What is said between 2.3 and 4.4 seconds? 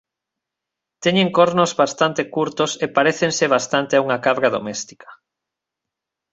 curtos e parécense bastante a unha